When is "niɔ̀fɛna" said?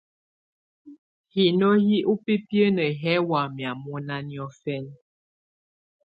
4.27-4.93